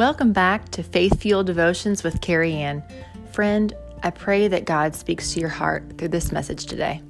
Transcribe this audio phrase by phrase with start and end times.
[0.00, 2.82] Welcome back to Faith Fueled Devotions with Keri Ann.
[3.32, 3.70] Friend,
[4.02, 7.02] I pray that God speaks to your heart through this message today.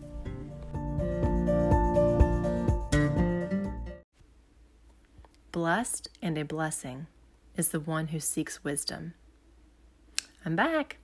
[5.52, 7.06] Blessed and a blessing
[7.56, 9.14] is the one who seeks wisdom.
[10.44, 10.96] I'm back.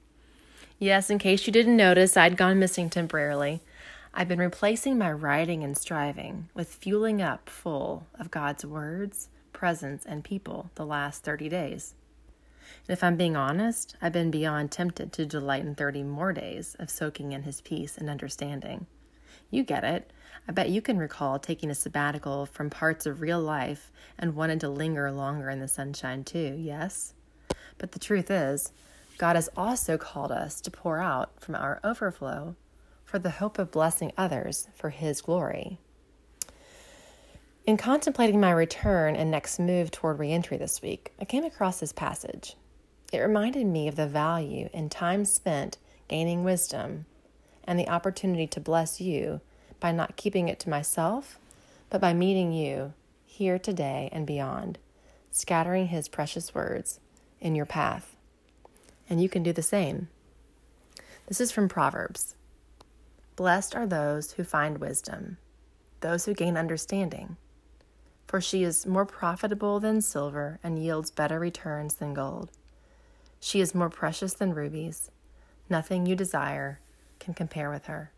[0.81, 3.63] Yes, in case you didn't notice, I'd gone missing temporarily.
[4.13, 10.05] I've been replacing my writing and striving with fueling up full of God's words presence,
[10.05, 11.95] and people the last 30 days.
[12.87, 16.77] And if I'm being honest, I've been beyond tempted to delight in 30 more days
[16.79, 18.87] of soaking in His peace and understanding.
[19.51, 20.13] You get it.
[20.49, 24.61] I bet you can recall taking a sabbatical from parts of real life and wanted
[24.61, 27.15] to linger longer in the sunshine too, yes?
[27.79, 28.73] But the truth is,
[29.19, 32.55] God has also called us to pour out from our overflow
[33.05, 35.79] for the hope of blessing others for His glory.
[37.67, 41.93] In contemplating my return and next move toward reentry this week, I came across this
[41.93, 42.55] passage.
[43.13, 47.07] It reminded me of the value in time spent gaining wisdom
[47.65, 49.41] and the opportunity to bless you
[49.81, 51.41] by not keeping it to myself,
[51.91, 52.93] but by meeting you
[53.25, 54.79] here today and beyond,
[55.33, 57.01] scattering His precious words
[57.41, 58.15] in your path.
[59.11, 60.07] And you can do the same.
[61.27, 62.37] This is from Proverbs
[63.35, 65.39] Blessed are those who find wisdom,
[66.01, 67.37] those who gain understanding
[68.37, 72.51] for she is more profitable than silver and yields better returns than gold.
[73.41, 75.11] She is more precious than rubies.
[75.71, 76.79] Nothing you desire
[77.19, 78.13] can compare with her.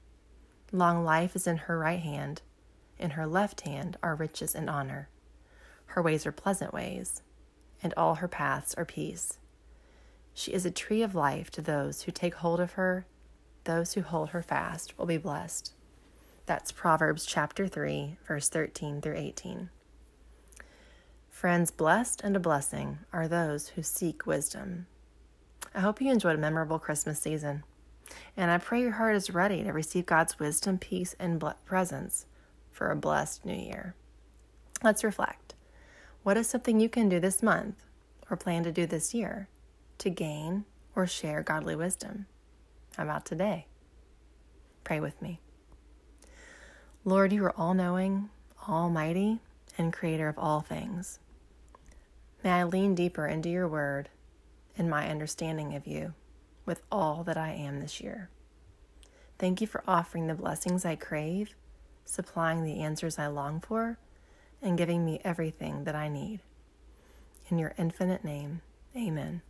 [0.72, 2.42] Long life is in her right hand.
[2.98, 5.08] In her left hand are riches and honor.
[5.86, 7.22] Her ways are pleasant ways,
[7.80, 9.38] and all her paths are peace.
[10.34, 13.06] She is a tree of life to those who take hold of her.
[13.62, 15.74] Those who hold her fast will be blessed.
[16.44, 19.70] That's Proverbs chapter 3, verse 13 through 18.
[21.38, 24.88] Friends, blessed and a blessing are those who seek wisdom.
[25.72, 27.62] I hope you enjoyed a memorable Christmas season,
[28.36, 32.26] and I pray your heart is ready to receive God's wisdom, peace, and presence
[32.72, 33.94] for a blessed new year.
[34.82, 35.54] Let's reflect.
[36.24, 37.84] What is something you can do this month
[38.28, 39.48] or plan to do this year
[39.98, 40.64] to gain
[40.96, 42.26] or share godly wisdom?
[42.96, 43.68] How about today?
[44.82, 45.38] Pray with me.
[47.04, 48.28] Lord, you are all knowing,
[48.68, 49.38] almighty,
[49.78, 51.20] and creator of all things.
[52.44, 54.08] May I lean deeper into your word
[54.76, 56.14] and my understanding of you
[56.64, 58.30] with all that I am this year.
[59.38, 61.54] Thank you for offering the blessings I crave,
[62.04, 63.98] supplying the answers I long for,
[64.62, 66.40] and giving me everything that I need.
[67.48, 68.60] In your infinite name,
[68.96, 69.42] amen.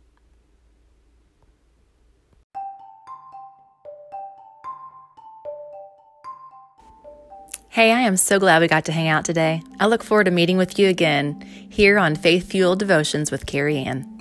[7.79, 9.63] Hey, I am so glad we got to hang out today.
[9.79, 13.77] I look forward to meeting with you again here on Faith Fueled Devotions with Keri
[13.77, 14.18] Ann.